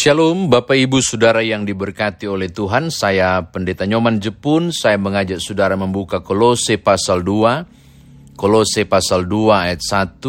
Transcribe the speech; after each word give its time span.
Shalom 0.00 0.48
Bapak 0.48 0.80
Ibu 0.80 1.04
Saudara 1.04 1.44
yang 1.44 1.68
diberkati 1.68 2.24
oleh 2.24 2.48
Tuhan, 2.48 2.88
saya 2.88 3.44
Pendeta 3.44 3.84
Nyoman 3.84 4.16
Jepun, 4.16 4.72
saya 4.72 4.96
mengajak 4.96 5.44
Saudara 5.44 5.76
membuka 5.76 6.24
Kolose 6.24 6.80
pasal 6.80 7.20
2, 7.20 8.32
Kolose 8.32 8.88
pasal 8.88 9.28
2 9.28 9.52
ayat 9.52 9.84
1 9.84 10.24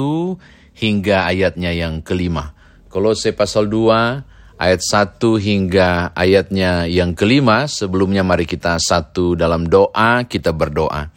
hingga 0.76 1.24
ayatnya 1.24 1.72
yang 1.72 2.04
kelima. 2.04 2.52
Kolose 2.92 3.32
pasal 3.32 3.72
2 3.72 4.60
ayat 4.60 4.82
1 4.84 5.40
hingga 5.40 6.12
ayatnya 6.20 6.84
yang 6.92 7.16
kelima, 7.16 7.64
sebelumnya 7.72 8.28
mari 8.28 8.44
kita 8.44 8.76
satu 8.76 9.40
dalam 9.40 9.72
doa, 9.72 10.28
kita 10.28 10.52
berdoa. 10.52 11.08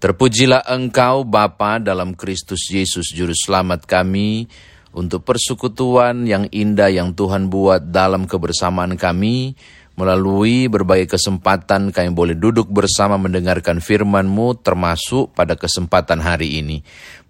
Terpujilah 0.00 0.72
Engkau 0.72 1.28
Bapa 1.28 1.76
dalam 1.76 2.16
Kristus 2.16 2.64
Yesus 2.72 3.12
Juru 3.12 3.36
Selamat 3.36 3.84
kami, 3.84 4.48
untuk 4.90 5.22
persekutuan 5.22 6.26
yang 6.26 6.50
indah 6.50 6.90
yang 6.90 7.14
Tuhan 7.14 7.46
buat 7.46 7.94
dalam 7.94 8.26
kebersamaan 8.26 8.98
kami, 8.98 9.54
melalui 10.00 10.64
berbagai 10.72 11.20
kesempatan 11.20 11.92
kami 11.92 12.08
boleh 12.16 12.32
duduk 12.32 12.72
bersama 12.72 13.20
mendengarkan 13.20 13.84
firman-Mu 13.84 14.64
termasuk 14.64 15.36
pada 15.36 15.60
kesempatan 15.60 16.24
hari 16.24 16.64
ini. 16.64 16.80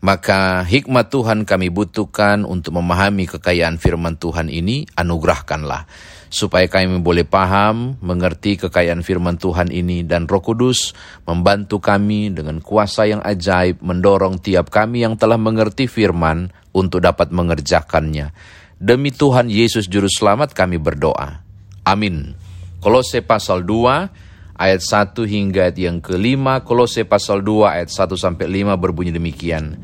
Maka 0.01 0.63
hikmat 0.63 1.11
Tuhan 1.11 1.43
kami 1.43 1.69
butuhkan 1.75 2.47
untuk 2.47 2.79
memahami 2.79 3.27
kekayaan 3.27 3.77
firman 3.77 4.17
Tuhan 4.17 4.47
ini, 4.49 4.87
anugerahkanlah. 4.95 5.85
Supaya 6.31 6.71
kami 6.71 7.03
boleh 7.03 7.27
paham, 7.27 7.99
mengerti 7.99 8.55
kekayaan 8.55 9.03
firman 9.03 9.35
Tuhan 9.35 9.75
ini 9.75 10.07
dan 10.07 10.31
roh 10.31 10.39
kudus 10.39 10.95
membantu 11.27 11.83
kami 11.83 12.31
dengan 12.31 12.63
kuasa 12.63 13.11
yang 13.11 13.19
ajaib 13.19 13.83
mendorong 13.83 14.39
tiap 14.39 14.71
kami 14.71 15.03
yang 15.03 15.19
telah 15.19 15.37
mengerti 15.37 15.91
firman 15.91 16.55
untuk 16.75 17.03
dapat 17.03 17.35
mengerjakannya. 17.35 18.33
Demi 18.81 19.13
Tuhan 19.13 19.53
Yesus 19.53 19.87
Juru 19.87 20.09
Selamat 20.09 20.57
kami 20.57 20.81
berdoa. 20.81 21.45
Amin. 21.85 22.33
Kolose 22.81 23.21
pasal 23.21 23.69
2 23.69 24.57
ayat 24.57 24.81
1 24.81 25.13
hingga 25.29 25.69
ayat 25.69 25.77
yang 25.77 26.01
kelima. 26.01 26.65
Kolose 26.65 27.05
pasal 27.05 27.45
2 27.45 27.77
ayat 27.77 27.93
1 27.93 28.17
sampai 28.17 28.49
5 28.49 28.81
berbunyi 28.81 29.13
demikian. 29.13 29.77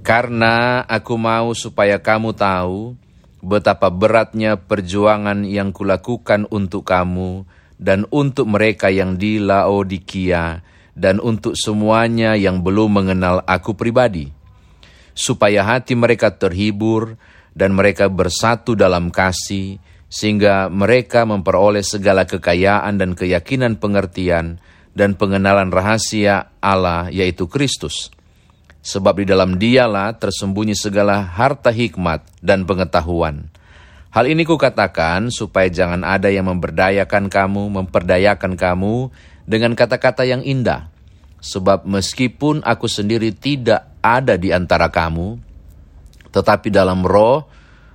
Karena 0.00 0.80
aku 0.88 1.20
mau 1.20 1.52
supaya 1.52 2.00
kamu 2.00 2.32
tahu 2.32 2.96
betapa 3.44 3.92
beratnya 3.92 4.56
perjuangan 4.56 5.44
yang 5.44 5.76
kulakukan 5.76 6.48
untuk 6.48 6.88
kamu 6.88 7.44
dan 7.76 8.08
untuk 8.08 8.48
mereka 8.48 8.88
yang 8.88 9.20
di 9.20 9.36
Laodikia 9.36 10.64
dan 10.96 11.20
untuk 11.20 11.56
semuanya 11.56 12.36
yang 12.36 12.64
belum 12.64 13.00
mengenal 13.00 13.44
aku 13.44 13.76
pribadi 13.76 14.39
supaya 15.20 15.60
hati 15.68 15.92
mereka 15.92 16.32
terhibur 16.32 17.20
dan 17.52 17.76
mereka 17.76 18.08
bersatu 18.08 18.72
dalam 18.72 19.12
kasih, 19.12 19.76
sehingga 20.08 20.72
mereka 20.72 21.28
memperoleh 21.28 21.84
segala 21.84 22.24
kekayaan 22.24 22.96
dan 22.96 23.12
keyakinan 23.12 23.76
pengertian 23.76 24.58
dan 24.96 25.14
pengenalan 25.14 25.68
rahasia 25.68 26.50
Allah, 26.58 27.12
yaitu 27.12 27.46
Kristus. 27.46 28.10
Sebab 28.80 29.20
di 29.20 29.28
dalam 29.28 29.60
dialah 29.60 30.16
tersembunyi 30.16 30.72
segala 30.72 31.20
harta 31.20 31.68
hikmat 31.68 32.24
dan 32.40 32.64
pengetahuan. 32.64 33.52
Hal 34.10 34.26
ini 34.26 34.42
kukatakan 34.42 35.30
supaya 35.30 35.70
jangan 35.70 36.02
ada 36.02 36.26
yang 36.26 36.50
memberdayakan 36.50 37.30
kamu, 37.30 37.70
memperdayakan 37.70 38.58
kamu 38.58 39.14
dengan 39.46 39.78
kata-kata 39.78 40.26
yang 40.26 40.42
indah. 40.42 40.89
Sebab 41.40 41.88
meskipun 41.88 42.60
aku 42.60 42.84
sendiri 42.84 43.32
tidak 43.32 43.96
ada 44.04 44.36
di 44.36 44.52
antara 44.52 44.92
kamu, 44.92 45.40
tetapi 46.28 46.68
dalam 46.68 47.00
roh 47.02 47.48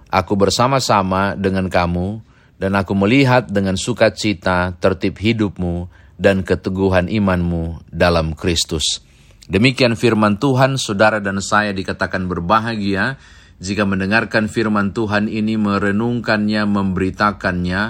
aku 0.09 0.33
bersama-sama 0.33 1.37
dengan 1.37 1.69
kamu, 1.69 2.21
dan 2.55 2.73
aku 2.73 2.95
melihat 2.95 3.45
dengan 3.45 3.75
sukacita 3.75 4.73
tertib 4.79 5.19
hidupmu 5.19 5.91
dan 6.15 6.41
keteguhan 6.41 7.11
imanmu 7.11 7.83
dalam 7.91 8.33
Kristus. 8.33 9.03
Demikian 9.45 9.93
firman 9.93 10.41
Tuhan, 10.41 10.81
saudara 10.81 11.21
dan 11.21 11.37
saya 11.43 11.69
dikatakan 11.75 12.25
berbahagia 12.25 13.19
jika 13.61 13.85
mendengarkan 13.85 14.49
firman 14.49 14.91
Tuhan 14.91 15.29
ini, 15.29 15.55
merenungkannya, 15.55 16.65
memberitakannya, 16.65 17.81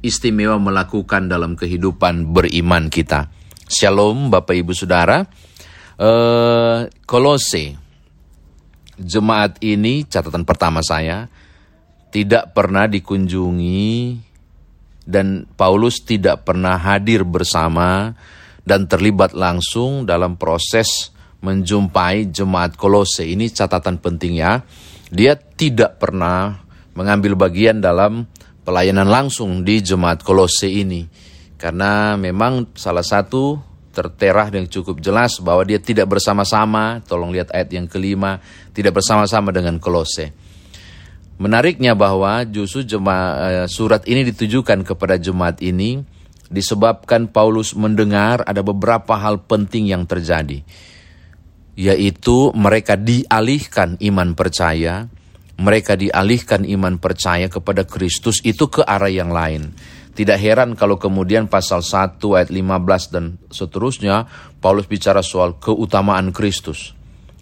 istimewa 0.00 0.56
melakukan 0.56 1.28
dalam 1.28 1.58
kehidupan 1.58 2.30
beriman 2.30 2.88
kita. 2.88 3.28
Shalom 3.70 4.34
Bapak 4.34 4.58
Ibu 4.58 4.74
Saudara. 4.74 5.22
Uh, 5.94 6.90
Kolose, 7.06 7.78
jemaat 8.98 9.62
ini 9.62 10.02
catatan 10.02 10.42
pertama 10.42 10.82
saya 10.82 11.30
tidak 12.10 12.50
pernah 12.50 12.90
dikunjungi 12.90 14.18
dan 15.06 15.46
Paulus 15.54 16.02
tidak 16.02 16.42
pernah 16.42 16.82
hadir 16.82 17.22
bersama 17.22 18.10
dan 18.66 18.90
terlibat 18.90 19.38
langsung 19.38 20.02
dalam 20.02 20.34
proses 20.34 21.14
menjumpai 21.38 22.26
jemaat 22.26 22.74
Kolose. 22.74 23.22
Ini 23.22 23.54
catatan 23.54 24.02
penting 24.02 24.42
ya. 24.42 24.66
Dia 25.14 25.38
tidak 25.38 26.02
pernah 26.02 26.58
mengambil 26.98 27.38
bagian 27.38 27.78
dalam 27.78 28.26
pelayanan 28.66 29.06
langsung 29.06 29.62
di 29.62 29.78
jemaat 29.78 30.26
Kolose 30.26 30.66
ini. 30.66 31.29
Karena 31.60 32.16
memang 32.16 32.72
salah 32.72 33.04
satu 33.04 33.60
tertera 33.92 34.48
yang 34.48 34.64
cukup 34.64 35.04
jelas 35.04 35.36
bahwa 35.44 35.60
dia 35.68 35.76
tidak 35.76 36.08
bersama-sama, 36.08 37.04
tolong 37.04 37.36
lihat 37.36 37.52
ayat 37.52 37.68
yang 37.76 37.84
kelima, 37.84 38.40
tidak 38.72 38.96
bersama-sama 38.96 39.52
dengan 39.52 39.76
Kolose. 39.76 40.32
Menariknya 41.36 41.92
bahwa 41.92 42.48
justru 42.48 42.96
jemaat, 42.96 43.34
eh, 43.44 43.66
surat 43.68 44.08
ini 44.08 44.24
ditujukan 44.32 44.88
kepada 44.88 45.20
jemaat 45.20 45.60
ini 45.60 46.00
disebabkan 46.48 47.28
Paulus 47.28 47.76
mendengar 47.76 48.40
ada 48.48 48.64
beberapa 48.64 49.20
hal 49.20 49.44
penting 49.44 49.92
yang 49.92 50.08
terjadi. 50.08 50.64
Yaitu 51.76 52.56
mereka 52.56 52.96
dialihkan 52.96 54.00
iman 54.00 54.32
percaya, 54.32 55.08
mereka 55.60 55.92
dialihkan 55.92 56.64
iman 56.64 56.96
percaya 56.96 57.52
kepada 57.52 57.84
Kristus 57.84 58.40
itu 58.48 58.68
ke 58.72 58.80
arah 58.80 59.12
yang 59.12 59.28
lain 59.28 59.76
tidak 60.14 60.38
heran 60.42 60.74
kalau 60.74 60.98
kemudian 60.98 61.46
pasal 61.46 61.80
1 61.86 62.18
ayat 62.18 62.50
15 62.50 63.14
dan 63.14 63.24
seterusnya 63.48 64.26
Paulus 64.58 64.90
bicara 64.90 65.22
soal 65.22 65.56
keutamaan 65.56 66.34
Kristus. 66.34 67.00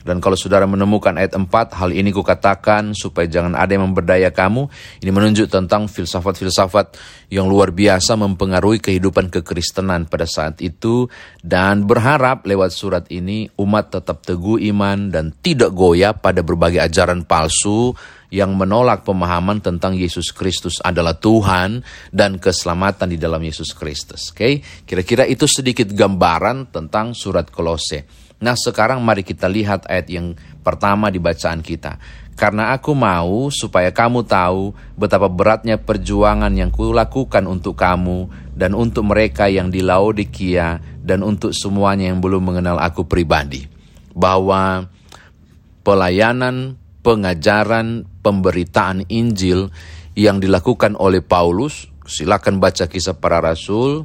Dan 0.08 0.24
kalau 0.24 0.40
saudara 0.40 0.64
menemukan 0.64 1.12
ayat 1.20 1.36
4, 1.36 1.52
hal 1.76 1.90
ini 1.92 2.08
kukatakan 2.16 2.96
supaya 2.96 3.28
jangan 3.28 3.52
ada 3.52 3.76
yang 3.76 3.92
memberdaya 3.92 4.32
kamu. 4.32 4.64
Ini 5.04 5.10
menunjuk 5.12 5.52
tentang 5.52 5.84
filsafat-filsafat 5.84 6.96
yang 7.28 7.44
luar 7.44 7.76
biasa 7.76 8.16
mempengaruhi 8.16 8.80
kehidupan 8.80 9.28
kekristenan 9.28 10.08
pada 10.08 10.24
saat 10.24 10.64
itu. 10.64 11.12
Dan 11.44 11.84
berharap 11.84 12.48
lewat 12.48 12.72
surat 12.72 13.04
ini 13.12 13.52
umat 13.60 14.00
tetap 14.00 14.24
teguh 14.24 14.56
iman 14.72 15.12
dan 15.12 15.36
tidak 15.44 15.76
goyah 15.76 16.16
pada 16.16 16.40
berbagai 16.40 16.80
ajaran 16.80 17.28
palsu 17.28 17.92
yang 18.28 18.52
menolak 18.52 19.08
pemahaman 19.08 19.64
tentang 19.64 19.96
Yesus 19.96 20.36
Kristus 20.36 20.80
adalah 20.84 21.16
Tuhan 21.16 21.80
dan 22.12 22.36
keselamatan 22.36 23.08
di 23.08 23.18
dalam 23.20 23.40
Yesus 23.40 23.72
Kristus. 23.72 24.32
Oke, 24.32 24.36
okay? 24.36 24.54
kira-kira 24.84 25.24
itu 25.24 25.48
sedikit 25.48 25.88
gambaran 25.88 26.68
tentang 26.68 27.16
surat 27.16 27.48
Kolose. 27.48 28.04
Nah, 28.38 28.54
sekarang 28.54 29.02
mari 29.02 29.26
kita 29.26 29.50
lihat 29.50 29.90
ayat 29.90 30.06
yang 30.12 30.36
pertama 30.62 31.10
di 31.10 31.18
bacaan 31.18 31.58
kita. 31.58 31.98
Karena 32.38 32.70
aku 32.70 32.94
mau 32.94 33.50
supaya 33.50 33.90
kamu 33.90 34.22
tahu 34.22 34.70
betapa 34.94 35.26
beratnya 35.26 35.74
perjuangan 35.74 36.54
yang 36.54 36.70
kulakukan 36.70 37.42
untuk 37.50 37.74
kamu 37.74 38.30
dan 38.54 38.78
untuk 38.78 39.10
mereka 39.10 39.50
yang 39.50 39.74
di 39.74 39.82
Laodikia 39.82 40.78
dan 41.02 41.26
untuk 41.26 41.50
semuanya 41.50 42.14
yang 42.14 42.22
belum 42.22 42.46
mengenal 42.46 42.78
aku 42.78 43.10
pribadi. 43.10 43.66
Bahwa 44.14 44.86
pelayanan, 45.82 46.78
pengajaran, 47.08 48.04
pemberitaan 48.20 49.08
Injil 49.08 49.72
yang 50.12 50.44
dilakukan 50.44 50.92
oleh 50.92 51.24
Paulus, 51.24 51.88
silakan 52.04 52.60
baca 52.60 52.84
kisah 52.84 53.16
para 53.16 53.40
rasul, 53.40 54.04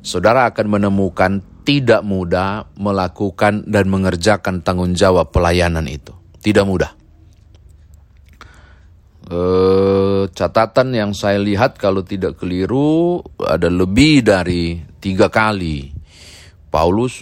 saudara 0.00 0.48
akan 0.48 0.80
menemukan 0.80 1.44
tidak 1.68 2.00
mudah 2.00 2.72
melakukan 2.80 3.68
dan 3.68 3.92
mengerjakan 3.92 4.64
tanggung 4.64 4.96
jawab 4.96 5.28
pelayanan 5.28 5.84
itu. 5.84 6.16
Tidak 6.40 6.64
mudah. 6.64 6.96
E, 9.28 9.40
catatan 10.32 10.96
yang 10.96 11.12
saya 11.12 11.36
lihat 11.36 11.76
kalau 11.76 12.00
tidak 12.00 12.40
keliru 12.40 13.20
ada 13.36 13.68
lebih 13.68 14.24
dari 14.24 14.80
tiga 14.96 15.28
kali 15.28 15.92
Paulus 16.72 17.20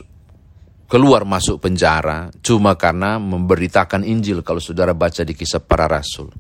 keluar 0.89 1.29
masuk 1.29 1.61
penjara 1.61 2.33
cuma 2.41 2.73
karena 2.75 3.21
memberitakan 3.21 4.03
Injil 4.09 4.41
kalau 4.41 4.59
saudara 4.59 4.97
baca 4.97 5.21
di 5.21 5.37
kisah 5.37 5.61
para 5.61 5.85
rasul. 5.85 6.33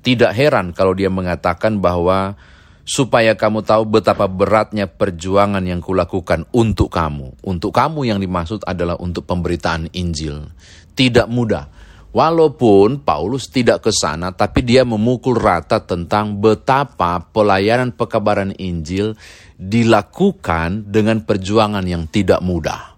Tidak 0.00 0.32
heran 0.32 0.72
kalau 0.72 0.96
dia 0.96 1.12
mengatakan 1.12 1.76
bahwa 1.82 2.38
supaya 2.86 3.36
kamu 3.36 3.60
tahu 3.66 4.00
betapa 4.00 4.24
beratnya 4.30 4.88
perjuangan 4.88 5.60
yang 5.60 5.84
kulakukan 5.84 6.48
untuk 6.54 6.88
kamu. 6.88 7.36
Untuk 7.44 7.74
kamu 7.74 8.08
yang 8.08 8.18
dimaksud 8.22 8.64
adalah 8.64 8.96
untuk 8.96 9.28
pemberitaan 9.28 9.92
Injil. 9.92 10.48
Tidak 10.96 11.28
mudah. 11.28 11.68
Walaupun 12.10 13.06
Paulus 13.06 13.46
tidak 13.46 13.86
ke 13.86 13.94
sana, 13.94 14.34
tapi 14.34 14.66
dia 14.66 14.82
memukul 14.82 15.38
rata 15.38 15.78
tentang 15.78 16.42
betapa 16.42 17.22
pelayanan 17.30 17.94
pekabaran 17.94 18.50
Injil 18.58 19.14
dilakukan 19.54 20.90
dengan 20.90 21.22
perjuangan 21.22 21.86
yang 21.86 22.10
tidak 22.10 22.42
mudah. 22.42 22.89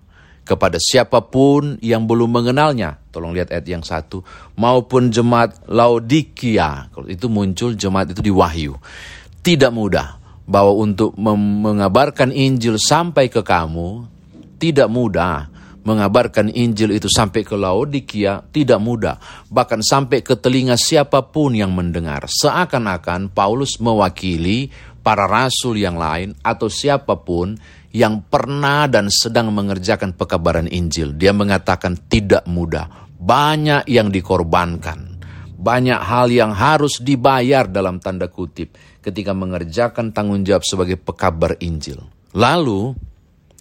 Kepada 0.52 0.76
siapa 0.76 1.24
pun 1.24 1.80
yang 1.80 2.04
belum 2.04 2.28
mengenalnya, 2.28 3.00
tolong 3.08 3.32
lihat 3.32 3.48
ayat 3.56 3.64
yang 3.64 3.80
satu, 3.80 4.20
maupun 4.60 5.08
jemaat 5.08 5.64
Laodikia, 5.64 6.92
kalau 6.92 7.08
itu 7.08 7.32
muncul 7.32 7.72
jemaat 7.72 8.12
itu 8.12 8.20
di 8.20 8.28
Wahyu. 8.28 8.76
Tidak 9.40 9.72
mudah, 9.72 10.20
bahwa 10.44 10.76
untuk 10.76 11.16
mengabarkan 11.16 12.36
Injil 12.36 12.76
sampai 12.76 13.32
ke 13.32 13.40
kamu, 13.40 14.04
tidak 14.60 14.92
mudah 14.92 15.48
mengabarkan 15.82 16.52
Injil 16.52 16.94
itu 16.94 17.10
sampai 17.10 17.42
ke 17.42 17.58
Laodikia 17.58 18.46
tidak 18.54 18.78
mudah, 18.78 19.18
bahkan 19.50 19.82
sampai 19.82 20.22
ke 20.22 20.38
telinga 20.38 20.78
siapa 20.78 21.26
pun 21.32 21.56
yang 21.56 21.74
mendengar. 21.74 22.28
Seakan-akan 22.30 23.34
Paulus 23.34 23.82
mewakili 23.82 24.70
para 25.02 25.26
rasul 25.26 25.82
yang 25.82 25.98
lain 25.98 26.38
atau 26.46 26.70
siapa 26.70 27.18
pun 27.18 27.58
yang 27.92 28.24
pernah 28.24 28.88
dan 28.88 29.12
sedang 29.12 29.52
mengerjakan 29.52 30.16
pekabaran 30.16 30.66
Injil. 30.66 31.12
Dia 31.12 31.36
mengatakan 31.36 32.08
tidak 32.08 32.48
mudah, 32.48 32.88
banyak 33.20 33.84
yang 33.86 34.08
dikorbankan, 34.08 35.20
banyak 35.60 36.00
hal 36.00 36.32
yang 36.32 36.56
harus 36.56 36.98
dibayar 37.04 37.68
dalam 37.68 38.00
tanda 38.00 38.32
kutip 38.32 38.74
ketika 39.04 39.36
mengerjakan 39.36 40.10
tanggung 40.10 40.42
jawab 40.42 40.64
sebagai 40.64 40.96
pekabar 40.96 41.60
Injil. 41.60 42.00
Lalu 42.32 42.96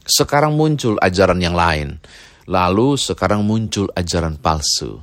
sekarang 0.07 0.55
muncul 0.55 0.97
ajaran 0.97 1.37
yang 1.43 1.53
lain. 1.53 1.99
Lalu 2.49 2.97
sekarang 2.97 3.45
muncul 3.45 3.91
ajaran 3.93 4.39
palsu. 4.41 4.97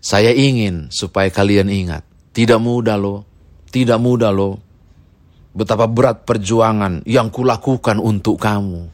Saya 0.00 0.32
ingin 0.32 0.88
supaya 0.88 1.28
kalian 1.28 1.68
ingat, 1.68 2.06
tidak 2.32 2.56
mudah 2.62 2.96
loh, 2.96 3.26
tidak 3.68 4.00
mudah 4.00 4.32
loh. 4.32 4.56
Betapa 5.50 5.90
berat 5.90 6.22
perjuangan 6.22 7.02
yang 7.06 7.28
kulakukan 7.28 7.98
untuk 7.98 8.38
kamu. 8.38 8.86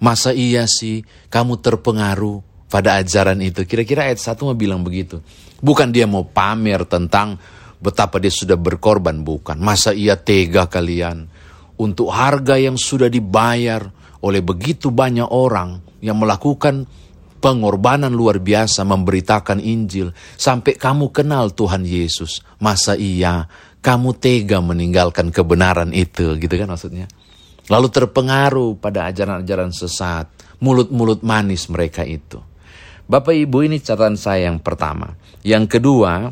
Masa 0.00 0.30
iya 0.32 0.64
sih 0.64 1.02
kamu 1.28 1.60
terpengaruh 1.60 2.68
pada 2.70 3.02
ajaran 3.02 3.42
itu? 3.42 3.66
Kira-kira 3.66 4.06
ayat 4.06 4.22
satu 4.22 4.48
mau 4.48 4.56
bilang 4.56 4.80
begitu. 4.86 5.20
Bukan 5.60 5.92
dia 5.92 6.06
mau 6.08 6.24
pamer 6.24 6.86
tentang 6.88 7.36
betapa 7.82 8.16
dia 8.22 8.32
sudah 8.32 8.56
berkorban, 8.56 9.20
bukan. 9.20 9.58
Masa 9.60 9.92
ia 9.92 10.16
tega 10.16 10.70
kalian 10.70 11.26
untuk 11.80 12.12
harga 12.12 12.60
yang 12.60 12.76
sudah 12.76 13.08
dibayar, 13.08 13.88
oleh 14.20 14.44
begitu 14.44 14.92
banyak 14.92 15.26
orang 15.32 15.80
yang 16.04 16.20
melakukan 16.20 16.84
pengorbanan 17.40 18.12
luar 18.12 18.36
biasa 18.36 18.84
memberitakan 18.84 19.64
Injil 19.64 20.12
sampai 20.36 20.76
kamu 20.76 21.08
kenal 21.08 21.56
Tuhan 21.56 21.88
Yesus. 21.88 22.44
Masa 22.60 23.00
iya 23.00 23.48
kamu 23.80 24.16
tega 24.20 24.60
meninggalkan 24.60 25.32
kebenaran 25.32 25.92
itu 25.96 26.36
gitu 26.36 26.54
kan 26.54 26.68
maksudnya. 26.68 27.08
Lalu 27.70 27.88
terpengaruh 27.88 28.76
pada 28.76 29.08
ajaran-ajaran 29.08 29.72
sesat, 29.72 30.28
mulut-mulut 30.60 31.24
manis 31.24 31.70
mereka 31.72 32.04
itu. 32.04 32.42
Bapak 33.10 33.34
Ibu 33.34 33.66
ini 33.66 33.82
catatan 33.82 34.14
saya 34.14 34.50
yang 34.50 34.62
pertama. 34.62 35.18
Yang 35.42 35.78
kedua, 35.78 36.30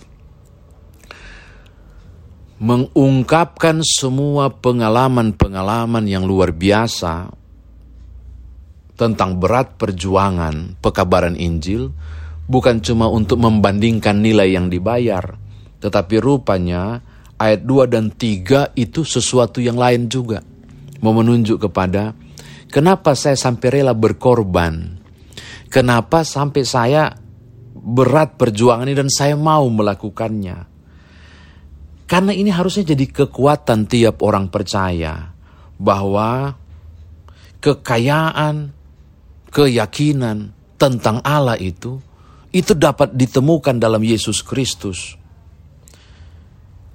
mengungkapkan 2.58 3.82
semua 3.86 4.50
pengalaman-pengalaman 4.50 6.04
yang 6.06 6.26
luar 6.26 6.50
biasa 6.50 7.30
tentang 8.98 9.38
berat 9.38 9.78
perjuangan 9.78 10.74
pekabaran 10.82 11.38
Injil 11.38 11.94
bukan 12.50 12.82
cuma 12.82 13.06
untuk 13.06 13.38
membandingkan 13.38 14.18
nilai 14.18 14.58
yang 14.58 14.66
dibayar, 14.66 15.38
tetapi 15.78 16.18
rupanya 16.18 16.98
ayat 17.38 17.62
2 17.64 17.86
dan 17.86 18.10
3 18.10 18.74
itu 18.74 19.06
sesuatu 19.06 19.62
yang 19.62 19.78
lain 19.78 20.10
juga. 20.10 20.42
Mau 20.98 21.14
menunjuk 21.14 21.70
kepada 21.70 22.12
kenapa 22.68 23.14
saya 23.14 23.38
sampai 23.38 23.80
rela 23.80 23.94
berkorban. 23.94 24.98
Kenapa 25.70 26.26
sampai 26.26 26.62
saya 26.66 27.12
berat 27.78 28.34
perjuangan 28.36 28.88
ini 28.88 28.96
dan 28.98 29.08
saya 29.08 29.38
mau 29.38 29.64
melakukannya. 29.70 30.66
Karena 32.08 32.32
ini 32.32 32.48
harusnya 32.48 32.96
jadi 32.96 33.04
kekuatan 33.04 33.84
tiap 33.84 34.24
orang 34.24 34.48
percaya 34.48 35.28
bahwa 35.76 36.56
kekayaan, 37.60 38.72
keyakinan 39.52 40.56
tentang 40.80 41.20
Allah 41.20 41.60
itu, 41.60 42.00
itu 42.48 42.72
dapat 42.72 43.12
ditemukan 43.12 43.76
dalam 43.76 44.00
Yesus 44.00 44.40
Kristus. 44.40 45.20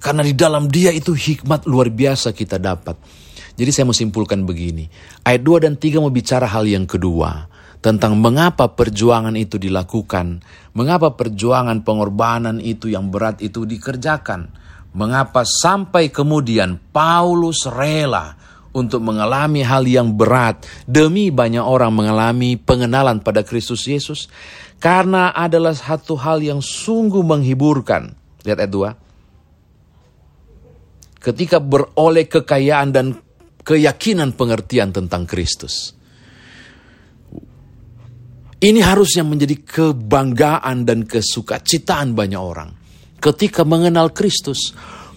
Karena 0.03 0.19
di 0.19 0.35
dalam 0.35 0.67
dia 0.67 0.91
itu 0.91 1.15
hikmat 1.15 1.63
luar 1.63 1.87
biasa 1.87 2.35
kita 2.35 2.59
dapat. 2.59 2.99
Jadi 3.55 3.69
saya 3.71 3.87
mau 3.87 3.95
simpulkan 3.95 4.43
begini. 4.43 4.91
Ayat 5.23 5.47
2 5.47 5.63
dan 5.63 5.73
3 5.79 6.03
mau 6.03 6.11
bicara 6.11 6.43
hal 6.43 6.67
yang 6.67 6.83
kedua. 6.83 7.47
Tentang 7.79 8.19
mengapa 8.19 8.67
perjuangan 8.75 9.31
itu 9.39 9.55
dilakukan. 9.55 10.43
Mengapa 10.75 11.15
perjuangan 11.15 11.87
pengorbanan 11.87 12.59
itu 12.59 12.91
yang 12.91 13.15
berat 13.15 13.39
itu 13.39 13.63
dikerjakan. 13.63 14.51
Mengapa 14.91 15.47
sampai 15.47 16.11
kemudian 16.11 16.83
Paulus 16.91 17.63
rela 17.71 18.35
untuk 18.75 19.05
mengalami 19.05 19.63
hal 19.63 19.87
yang 19.87 20.17
berat 20.19 20.65
demi 20.89 21.29
banyak 21.29 21.63
orang 21.63 21.93
mengalami 21.93 22.59
pengenalan 22.59 23.21
pada 23.21 23.45
Kristus 23.45 23.85
Yesus 23.87 24.27
karena 24.83 25.31
adalah 25.31 25.71
satu 25.71 26.19
hal 26.19 26.43
yang 26.43 26.59
sungguh 26.59 27.23
menghiburkan. 27.23 28.17
Lihat 28.43 28.59
ayat 28.59 28.71
2. 28.99 29.02
Ketika 31.23 31.63
beroleh 31.63 32.27
kekayaan 32.27 32.89
dan 32.91 33.15
keyakinan 33.63 34.35
pengertian 34.35 34.91
tentang 34.91 35.23
Kristus. 35.23 35.95
Ini 38.63 38.79
harusnya 38.79 39.27
menjadi 39.27 39.59
kebanggaan 39.59 40.87
dan 40.87 41.03
kesukacitaan 41.03 42.15
banyak 42.15 42.39
orang. 42.39 42.71
Ketika 43.19 43.67
mengenal 43.67 44.11
Kristus, 44.15 44.71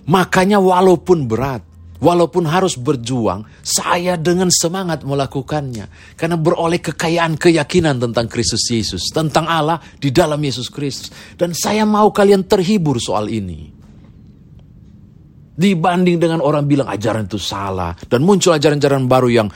makanya 0.06 0.58
walaupun 0.62 1.26
berat, 1.30 1.62
Walaupun 1.96 2.44
harus 2.44 2.76
berjuang, 2.76 3.48
saya 3.64 4.20
dengan 4.20 4.52
semangat 4.52 5.00
melakukannya. 5.00 6.12
Karena 6.12 6.36
beroleh 6.36 6.76
kekayaan 6.76 7.40
keyakinan 7.40 7.96
tentang 7.96 8.28
Kristus 8.28 8.68
Yesus. 8.68 9.08
Tentang 9.08 9.48
Allah 9.48 9.80
di 9.96 10.12
dalam 10.12 10.36
Yesus 10.36 10.68
Kristus. 10.68 11.08
Dan 11.40 11.56
saya 11.56 11.88
mau 11.88 12.12
kalian 12.12 12.44
terhibur 12.44 13.00
soal 13.00 13.32
ini. 13.32 13.75
Dibanding 15.56 16.20
dengan 16.20 16.44
orang 16.44 16.68
bilang 16.68 16.86
ajaran 16.86 17.24
itu 17.24 17.40
salah. 17.40 17.96
Dan 17.96 18.22
muncul 18.22 18.52
ajaran-ajaran 18.52 19.08
baru 19.08 19.28
yang 19.32 19.48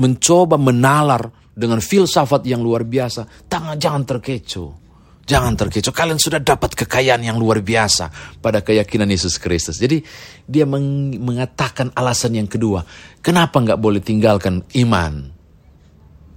mencoba 0.00 0.56
menalar 0.56 1.28
dengan 1.52 1.78
filsafat 1.84 2.48
yang 2.48 2.64
luar 2.64 2.88
biasa. 2.88 3.48
Tangan 3.52 3.76
jangan 3.76 4.02
terkecoh. 4.08 4.82
Jangan 5.22 5.54
terkecoh, 5.54 5.94
kalian 5.94 6.18
sudah 6.18 6.42
dapat 6.42 6.74
kekayaan 6.74 7.22
yang 7.22 7.38
luar 7.38 7.62
biasa 7.62 8.10
pada 8.42 8.58
keyakinan 8.58 9.06
Yesus 9.06 9.38
Kristus. 9.38 9.78
Jadi 9.78 10.02
dia 10.42 10.66
meng 10.66 11.14
mengatakan 11.14 11.94
alasan 11.94 12.34
yang 12.34 12.50
kedua, 12.50 12.82
kenapa 13.22 13.62
nggak 13.62 13.78
boleh 13.78 14.02
tinggalkan 14.02 14.66
iman? 14.82 15.30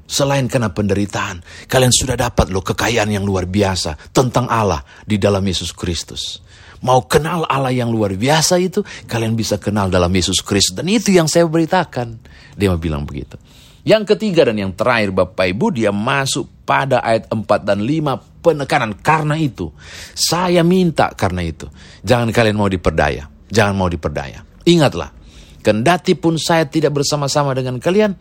Selain 0.06 0.46
karena 0.46 0.70
penderitaan, 0.70 1.42
kalian 1.66 1.90
sudah 1.90 2.14
dapat 2.14 2.54
loh 2.54 2.62
kekayaan 2.62 3.10
yang 3.10 3.26
luar 3.26 3.50
biasa 3.50 4.14
tentang 4.14 4.46
Allah 4.46 4.86
di 5.02 5.18
dalam 5.18 5.42
Yesus 5.42 5.74
Kristus. 5.74 6.45
Mau 6.84 7.08
kenal 7.08 7.48
Allah 7.48 7.72
yang 7.72 7.94
luar 7.94 8.12
biasa 8.16 8.60
itu, 8.60 8.84
kalian 9.08 9.38
bisa 9.38 9.56
kenal 9.56 9.88
dalam 9.88 10.12
Yesus 10.12 10.44
Kristus. 10.44 10.76
Dan 10.76 10.92
itu 10.92 11.16
yang 11.16 11.30
saya 11.30 11.48
beritakan. 11.48 12.20
Dia 12.56 12.72
mau 12.72 12.80
bilang 12.80 13.08
begitu. 13.08 13.40
Yang 13.86 14.18
ketiga 14.18 14.50
dan 14.50 14.58
yang 14.58 14.74
terakhir 14.74 15.14
Bapak 15.14 15.46
Ibu, 15.46 15.78
dia 15.78 15.94
masuk 15.94 16.50
pada 16.66 17.06
ayat 17.06 17.30
4 17.30 17.46
dan 17.62 17.86
5 17.86 18.42
penekanan 18.42 18.98
karena 18.98 19.38
itu. 19.38 19.70
Saya 20.18 20.66
minta 20.66 21.14
karena 21.14 21.46
itu. 21.46 21.70
Jangan 22.02 22.34
kalian 22.34 22.58
mau 22.58 22.66
diperdaya. 22.66 23.30
Jangan 23.54 23.78
mau 23.78 23.86
diperdaya. 23.86 24.42
Ingatlah, 24.66 25.14
kendati 25.62 26.18
pun 26.18 26.42
saya 26.42 26.66
tidak 26.66 26.98
bersama-sama 26.98 27.54
dengan 27.54 27.78
kalian. 27.78 28.18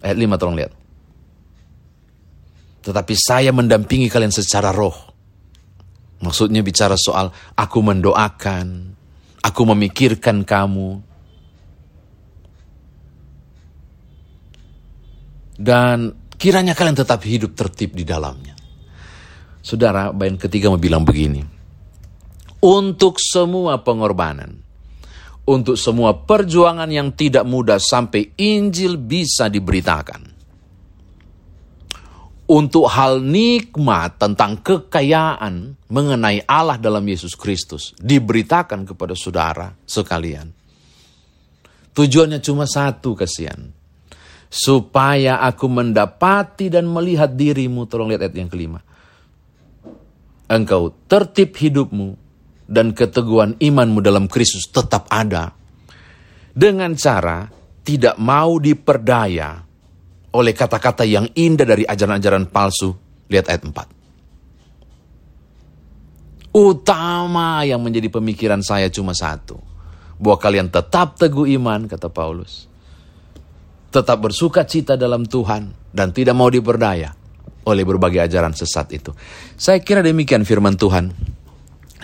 Ayat 0.00 0.16
5 0.16 0.40
tolong 0.40 0.56
lihat. 0.56 0.72
Tetapi 2.88 3.14
saya 3.20 3.52
mendampingi 3.52 4.08
kalian 4.08 4.32
secara 4.32 4.72
roh. 4.72 5.05
Maksudnya 6.16 6.64
bicara 6.64 6.96
soal 6.96 7.28
aku 7.52 7.78
mendoakan, 7.84 8.66
aku 9.44 9.62
memikirkan 9.74 10.42
kamu. 10.42 11.04
Dan 15.56 16.12
kiranya 16.36 16.76
kalian 16.76 17.00
tetap 17.00 17.24
hidup 17.24 17.56
tertib 17.56 17.96
di 17.96 18.04
dalamnya. 18.04 18.56
Saudara, 19.64 20.12
bayan 20.12 20.38
ketiga 20.38 20.70
mau 20.70 20.78
bilang 20.78 21.02
begini. 21.02 21.42
Untuk 22.60 23.18
semua 23.20 23.80
pengorbanan, 23.80 24.52
untuk 25.46 25.78
semua 25.78 26.12
perjuangan 26.26 26.90
yang 26.90 27.14
tidak 27.14 27.46
mudah 27.46 27.80
sampai 27.80 28.36
Injil 28.36 29.00
bisa 29.00 29.48
diberitakan. 29.48 30.35
Untuk 32.46 32.86
hal 32.86 33.18
nikmat 33.18 34.22
tentang 34.22 34.62
kekayaan 34.62 35.74
mengenai 35.90 36.46
Allah 36.46 36.78
dalam 36.78 37.02
Yesus 37.02 37.34
Kristus 37.34 37.90
diberitakan 37.98 38.86
kepada 38.86 39.18
saudara 39.18 39.74
sekalian. 39.82 40.54
Tujuannya 41.90 42.38
cuma 42.38 42.70
satu 42.70 43.18
kasihan. 43.18 43.74
Supaya 44.46 45.42
aku 45.42 45.66
mendapati 45.66 46.70
dan 46.70 46.86
melihat 46.86 47.34
dirimu. 47.34 47.82
Tolong 47.90 48.14
lihat 48.14 48.30
ayat 48.30 48.36
yang 48.38 48.46
kelima. 48.46 48.78
Engkau 50.46 50.94
tertib 51.10 51.58
hidupmu 51.58 52.14
dan 52.70 52.94
keteguhan 52.94 53.58
imanmu 53.58 53.98
dalam 53.98 54.30
Kristus 54.30 54.70
tetap 54.70 55.10
ada. 55.10 55.50
Dengan 56.54 56.94
cara 56.94 57.50
tidak 57.82 58.14
mau 58.22 58.62
diperdaya 58.62 59.65
oleh 60.36 60.52
kata-kata 60.52 61.08
yang 61.08 61.32
indah 61.32 61.64
dari 61.64 61.88
ajaran-ajaran 61.88 62.52
palsu. 62.52 62.92
Lihat 63.32 63.48
ayat 63.48 63.64
4. 63.64 66.52
Utama 66.56 67.60
yang 67.64 67.80
menjadi 67.80 68.12
pemikiran 68.12 68.60
saya 68.60 68.92
cuma 68.92 69.16
satu. 69.16 69.56
Bahwa 70.20 70.36
kalian 70.36 70.68
tetap 70.68 71.16
teguh 71.16 71.48
iman, 71.56 71.88
kata 71.88 72.12
Paulus. 72.12 72.68
Tetap 73.92 74.20
bersuka 74.20 74.64
cita 74.68 74.96
dalam 74.96 75.24
Tuhan 75.24 75.72
dan 75.92 76.12
tidak 76.12 76.36
mau 76.36 76.50
diperdaya 76.52 77.16
oleh 77.66 77.84
berbagai 77.84 78.20
ajaran 78.28 78.52
sesat 78.52 78.92
itu. 78.92 79.12
Saya 79.56 79.80
kira 79.80 80.02
demikian 80.04 80.44
firman 80.44 80.76
Tuhan 80.76 81.12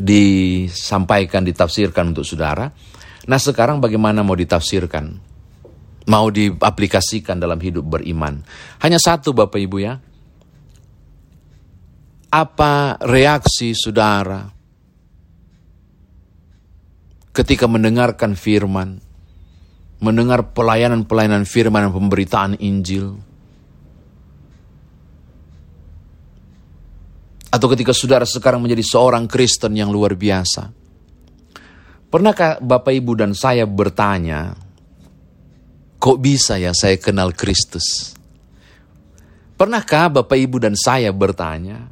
disampaikan, 0.01 1.45
ditafsirkan 1.45 2.17
untuk 2.17 2.25
saudara. 2.25 2.73
Nah 3.29 3.39
sekarang 3.39 3.79
bagaimana 3.79 4.27
mau 4.27 4.35
ditafsirkan 4.35 5.32
mau 6.07 6.31
diaplikasikan 6.31 7.39
dalam 7.39 7.59
hidup 7.63 7.99
beriman. 7.99 8.43
Hanya 8.83 8.99
satu 8.99 9.31
Bapak 9.31 9.61
Ibu 9.61 9.77
ya. 9.79 9.95
Apa 12.33 12.97
reaksi 13.05 13.77
saudara 13.77 14.49
ketika 17.37 17.69
mendengarkan 17.69 18.33
firman, 18.33 18.97
mendengar 20.01 20.57
pelayanan-pelayanan 20.57 21.45
firman 21.45 21.89
dan 21.89 21.93
pemberitaan 21.93 22.53
Injil? 22.57 23.21
Atau 27.53 27.69
ketika 27.69 27.93
saudara 27.93 28.25
sekarang 28.25 28.65
menjadi 28.65 28.81
seorang 28.81 29.29
Kristen 29.29 29.77
yang 29.77 29.93
luar 29.93 30.17
biasa. 30.17 30.73
Pernahkah 32.09 32.65
Bapak 32.65 32.97
Ibu 32.97 33.13
dan 33.13 33.37
saya 33.37 33.69
bertanya, 33.69 34.57
Kok 36.03 36.19
bisa 36.19 36.59
ya 36.59 36.75
saya 36.75 36.99
kenal 36.99 37.31
Kristus? 37.31 38.19
Pernahkah 39.55 40.11
Bapak 40.11 40.35
Ibu 40.35 40.59
dan 40.59 40.75
saya 40.75 41.15
bertanya 41.15 41.87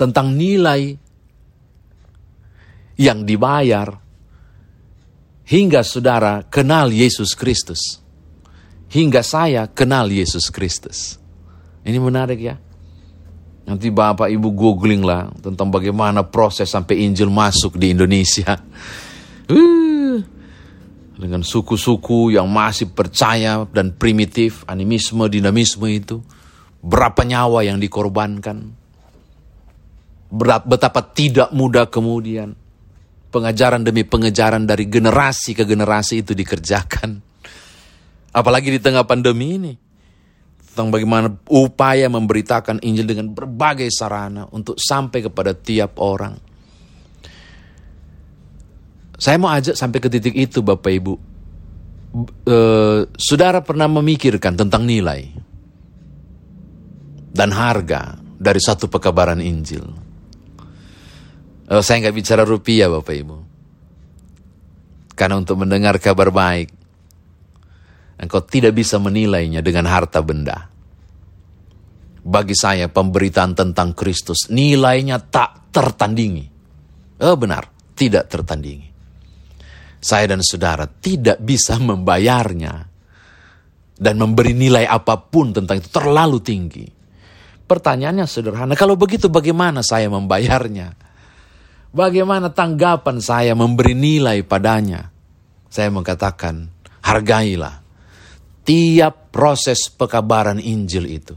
tentang 0.00 0.32
nilai 0.32 0.96
yang 2.96 3.28
dibayar 3.28 4.00
hingga 5.44 5.84
saudara 5.84 6.40
kenal 6.48 6.88
Yesus 6.88 7.36
Kristus? 7.36 8.00
Hingga 8.88 9.20
saya 9.20 9.68
kenal 9.68 10.08
Yesus 10.08 10.48
Kristus. 10.48 11.20
Ini 11.84 12.00
menarik 12.00 12.40
ya. 12.40 12.56
Nanti 13.68 13.92
Bapak 13.92 14.32
Ibu 14.32 14.56
googling 14.56 15.04
lah 15.04 15.28
tentang 15.44 15.68
bagaimana 15.68 16.24
proses 16.24 16.72
sampai 16.72 17.04
Injil 17.04 17.28
masuk 17.28 17.76
di 17.76 17.92
Indonesia. 17.92 18.56
Uh, 19.52 19.87
dengan 21.18 21.42
suku-suku 21.42 22.38
yang 22.38 22.46
masih 22.46 22.94
percaya 22.94 23.66
dan 23.74 23.90
primitif, 23.90 24.62
animisme, 24.70 25.26
dinamisme 25.26 25.90
itu. 25.90 26.22
Berapa 26.78 27.26
nyawa 27.26 27.66
yang 27.66 27.82
dikorbankan. 27.82 28.70
Betapa 30.64 31.02
tidak 31.10 31.50
mudah 31.50 31.90
kemudian 31.90 32.54
pengajaran 33.28 33.82
demi 33.82 34.06
pengejaran 34.06 34.62
dari 34.64 34.86
generasi 34.86 35.58
ke 35.58 35.66
generasi 35.66 36.22
itu 36.22 36.32
dikerjakan. 36.38 37.18
Apalagi 38.30 38.70
di 38.70 38.80
tengah 38.80 39.02
pandemi 39.02 39.58
ini. 39.58 39.74
Tentang 40.70 40.94
bagaimana 40.94 41.26
upaya 41.50 42.06
memberitakan 42.06 42.86
Injil 42.86 43.10
dengan 43.10 43.34
berbagai 43.34 43.90
sarana 43.90 44.46
untuk 44.54 44.78
sampai 44.78 45.26
kepada 45.26 45.50
tiap 45.50 45.98
orang. 45.98 46.47
Saya 49.18 49.34
mau 49.34 49.50
ajak 49.50 49.74
sampai 49.74 49.98
ke 49.98 50.06
titik 50.06 50.38
itu 50.38 50.62
Bapak 50.62 50.92
Ibu. 50.94 51.14
E, 52.46 52.56
saudara 53.18 53.58
pernah 53.66 53.90
memikirkan 53.90 54.54
tentang 54.54 54.86
nilai 54.86 55.26
dan 57.34 57.50
harga 57.50 58.14
dari 58.38 58.62
satu 58.62 58.86
pekabaran 58.86 59.42
Injil. 59.42 59.82
E, 61.66 61.74
saya 61.82 62.06
nggak 62.06 62.14
bicara 62.14 62.46
rupiah 62.46 62.86
Bapak 62.86 63.16
Ibu. 63.18 63.36
Karena 65.18 65.34
untuk 65.34 65.58
mendengar 65.58 65.98
kabar 65.98 66.30
baik, 66.30 66.70
engkau 68.22 68.38
tidak 68.46 68.70
bisa 68.70 69.02
menilainya 69.02 69.66
dengan 69.66 69.90
harta 69.90 70.22
benda. 70.22 70.70
Bagi 72.22 72.54
saya 72.54 72.86
pemberitaan 72.86 73.58
tentang 73.58 73.98
Kristus 73.98 74.46
nilainya 74.46 75.18
tak 75.18 75.74
tertandingi. 75.74 76.46
Oh 77.18 77.34
benar, 77.34 77.66
tidak 77.98 78.30
tertandingi 78.30 78.97
saya 79.98 80.30
dan 80.30 80.40
saudara 80.42 80.86
tidak 80.86 81.42
bisa 81.42 81.76
membayarnya 81.78 82.86
dan 83.98 84.14
memberi 84.14 84.54
nilai 84.54 84.86
apa 84.86 85.18
pun 85.18 85.50
tentang 85.50 85.82
itu 85.82 85.90
terlalu 85.90 86.38
tinggi. 86.38 86.86
Pertanyaannya 87.68 88.24
sederhana, 88.24 88.72
kalau 88.78 88.96
begitu 88.96 89.28
bagaimana 89.28 89.84
saya 89.84 90.08
membayarnya? 90.08 90.96
Bagaimana 91.92 92.48
tanggapan 92.48 93.20
saya 93.20 93.52
memberi 93.52 93.92
nilai 93.92 94.40
padanya? 94.46 95.10
Saya 95.68 95.92
mengatakan, 95.92 96.64
hargailah 97.04 97.84
tiap 98.64 99.32
proses 99.32 99.88
pekabaran 99.92 100.60
Injil 100.60 101.08
itu. 101.08 101.34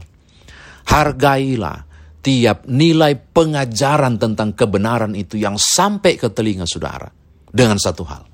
Hargailah 0.88 1.84
tiap 2.20 2.64
nilai 2.68 3.16
pengajaran 3.16 4.16
tentang 4.16 4.52
kebenaran 4.56 5.12
itu 5.16 5.36
yang 5.36 5.56
sampai 5.56 6.16
ke 6.16 6.28
telinga 6.32 6.64
saudara. 6.64 7.08
Dengan 7.52 7.76
satu 7.76 8.04
hal, 8.08 8.31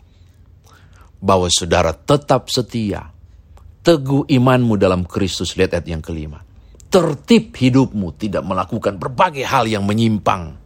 bahwa 1.19 1.51
saudara 1.51 1.91
tetap 1.95 2.47
setia, 2.51 3.11
teguh 3.83 4.27
imanmu 4.31 4.79
dalam 4.79 5.03
Kristus, 5.07 5.59
lihat 5.59 5.75
ayat 5.75 5.87
yang 5.87 6.03
kelima. 6.03 6.43
Tertib 6.89 7.53
hidupmu 7.53 8.17
tidak 8.17 8.43
melakukan 8.49 8.97
berbagai 8.97 9.45
hal 9.45 9.69
yang 9.69 9.85
menyimpang 9.85 10.57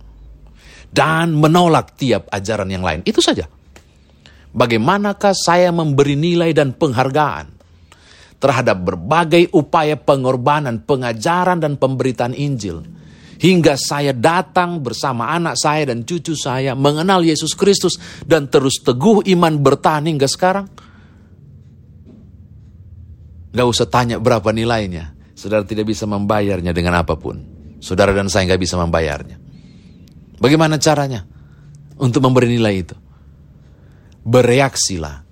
dan 0.93 1.35
menolak 1.35 1.99
tiap 1.99 2.31
ajaran 2.31 2.71
yang 2.71 2.85
lain. 2.85 3.03
Itu 3.03 3.19
saja. 3.19 3.49
Bagaimanakah 4.53 5.33
saya 5.33 5.73
memberi 5.73 6.15
nilai 6.15 6.53
dan 6.53 6.77
penghargaan 6.77 7.49
terhadap 8.37 8.77
berbagai 8.85 9.51
upaya 9.57 9.97
pengorbanan, 9.97 10.85
pengajaran, 10.85 11.59
dan 11.59 11.81
pemberitaan 11.81 12.37
Injil 12.37 13.02
hingga 13.43 13.75
saya 13.75 14.15
datang 14.15 14.79
bersama 14.79 15.35
anak 15.35 15.59
saya 15.59 15.91
dan 15.91 16.07
cucu 16.07 16.39
saya 16.39 16.79
mengenal 16.79 17.27
Yesus 17.27 17.59
Kristus 17.59 17.99
dan 18.23 18.47
terus 18.47 18.79
teguh 18.79 19.27
iman 19.35 19.59
bertahan 19.59 20.07
hingga 20.07 20.31
sekarang? 20.31 20.71
Gak 23.53 23.67
usah 23.67 23.91
tanya 23.91 24.23
berapa 24.23 24.47
nilainya. 24.55 25.19
Saudara 25.35 25.67
tidak 25.67 25.91
bisa 25.91 26.07
membayarnya 26.07 26.71
dengan 26.71 27.03
apa 27.03 27.19
pun. 27.19 27.43
Saudara 27.83 28.15
dan 28.15 28.31
saya 28.31 28.55
gak 28.55 28.63
bisa 28.63 28.79
membayarnya. 28.79 29.43
Bagaimana 30.39 30.79
caranya 30.79 31.27
untuk 31.99 32.23
memberi 32.23 32.47
nilai 32.47 32.75
itu? 32.79 32.97
Bereaksilah 34.23 35.27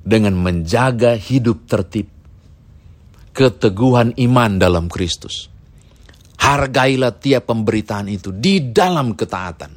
dengan 0.00 0.40
menjaga 0.40 1.20
hidup 1.20 1.68
tertib, 1.68 2.08
keteguhan 3.36 4.16
iman 4.16 4.56
dalam 4.56 4.88
Kristus 4.88 5.59
Hargailah 6.40 7.20
tiap 7.20 7.52
pemberitaan 7.52 8.08
itu 8.08 8.32
di 8.32 8.72
dalam 8.72 9.12
ketaatan. 9.12 9.72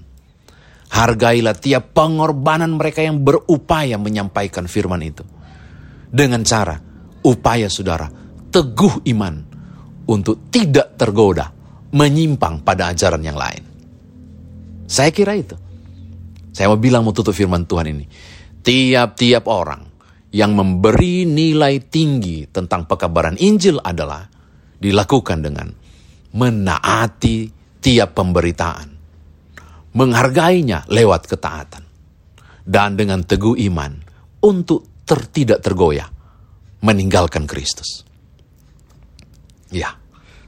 Hargailah 0.93 1.57
tiap 1.57 1.91
pengorbanan 1.91 2.79
mereka 2.79 3.03
yang 3.03 3.19
berupaya 3.19 3.99
menyampaikan 3.99 4.69
firman 4.69 5.01
itu. 5.03 5.25
Dengan 6.13 6.45
cara, 6.45 6.77
upaya 7.25 7.67
saudara, 7.67 8.07
teguh 8.53 9.01
iman 9.11 9.35
untuk 10.07 10.47
tidak 10.53 10.93
tergoda, 10.95 11.49
menyimpang 11.91 12.61
pada 12.61 12.93
ajaran 12.93 13.25
yang 13.25 13.35
lain. 13.35 13.63
Saya 14.85 15.09
kira 15.09 15.33
itu. 15.33 15.57
Saya 16.53 16.69
mau 16.69 16.77
bilang 16.77 17.01
mau 17.01 17.17
tutup 17.17 17.33
firman 17.33 17.65
Tuhan 17.65 17.89
ini. 17.89 18.05
Tiap-tiap 18.61 19.49
orang 19.49 19.81
yang 20.29 20.53
memberi 20.53 21.25
nilai 21.25 21.81
tinggi 21.89 22.45
tentang 22.49 22.85
pekabaran 22.85 23.37
Injil 23.41 23.81
adalah 23.81 24.29
dilakukan 24.77 25.39
dengan 25.41 25.67
menaati 26.33 27.49
tiap 27.77 28.17
pemberitaan, 28.17 28.89
menghargainya 29.93 30.89
lewat 30.89 31.29
ketaatan, 31.29 31.83
dan 32.65 32.97
dengan 32.97 33.21
teguh 33.21 33.59
iman 33.69 33.93
untuk 34.41 35.05
ter, 35.05 35.19
tidak 35.29 35.61
tergoyah 35.61 36.09
meninggalkan 36.83 37.45
Kristus. 37.45 38.03
Ya, 39.73 39.95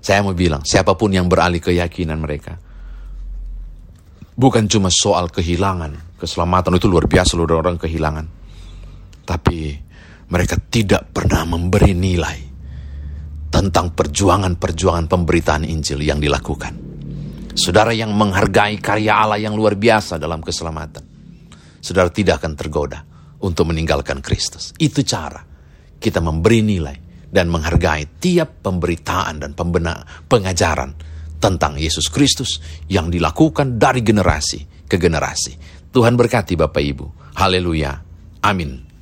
Saya 0.05 0.21
mau 0.21 0.37
bilang, 0.37 0.61
siapa 0.61 0.93
pun 0.93 1.09
yang 1.09 1.25
beralih 1.25 1.57
keyakinan 1.57 2.21
mereka, 2.21 2.61
bukan 4.37 4.69
cuma 4.69 4.93
soal 4.93 5.33
kehilangan, 5.33 6.13
keselamatan 6.21 6.77
itu 6.77 6.85
luar 6.85 7.09
biasa 7.09 7.33
loh 7.33 7.49
orang 7.49 7.81
kehilangan. 7.81 8.27
Tapi 9.25 9.57
mereka 10.29 10.61
tidak 10.69 11.09
pernah 11.09 11.41
memberi 11.49 11.97
nilai 11.97 12.54
tentang 13.55 13.95
perjuangan-perjuangan 13.95 15.07
pemberitaan 15.07 15.63
Injil 15.63 16.03
yang 16.03 16.19
dilakukan. 16.19 16.75
Saudara 17.55 17.95
yang 17.95 18.11
menghargai 18.11 18.83
karya 18.83 19.15
Allah 19.15 19.39
yang 19.39 19.55
luar 19.55 19.79
biasa 19.79 20.19
dalam 20.19 20.43
keselamatan, 20.43 20.99
saudara 21.79 22.11
tidak 22.11 22.43
akan 22.43 22.59
tergoda 22.59 22.99
untuk 23.39 23.71
meninggalkan 23.71 24.19
Kristus. 24.19 24.75
Itu 24.75 25.07
cara 25.07 25.39
kita 25.95 26.19
memberi 26.19 26.67
nilai 26.67 26.97
dan 27.31 27.47
menghargai 27.47 28.19
tiap 28.19 28.59
pemberitaan 28.59 29.39
dan 29.39 29.55
pembena, 29.55 30.03
pengajaran 30.27 30.91
tentang 31.39 31.79
Yesus 31.79 32.11
Kristus 32.11 32.59
yang 32.91 33.07
dilakukan 33.07 33.79
dari 33.79 34.03
generasi 34.03 34.83
ke 34.83 34.99
generasi. 34.99 35.55
Tuhan 35.95 36.19
berkati 36.19 36.59
Bapak 36.59 36.83
Ibu. 36.83 37.39
Haleluya. 37.39 38.03
Amin. 38.43 38.94